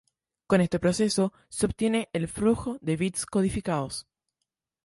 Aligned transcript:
Con 0.47 0.61
este 0.61 0.79
proceso, 0.79 1.31
se 1.49 1.67
obtiene 1.67 2.09
el 2.11 2.27
flujo 2.27 2.79
de 2.81 2.95
bits 2.97 3.27
codificados. 3.27 4.07